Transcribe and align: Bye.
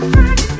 Bye. 0.00 0.53